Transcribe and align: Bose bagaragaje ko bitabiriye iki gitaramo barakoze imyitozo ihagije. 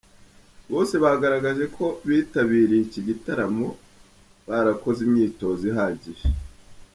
Bose 0.71 0.93
bagaragaje 1.03 1.65
ko 1.75 1.85
bitabiriye 2.07 2.81
iki 2.85 3.01
gitaramo 3.07 3.67
barakoze 4.47 4.99
imyitozo 5.07 5.63
ihagije. 5.71 6.25